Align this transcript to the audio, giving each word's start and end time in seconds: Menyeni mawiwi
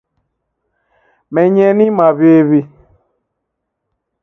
Menyeni 1.33 1.85
mawiwi 1.97 2.59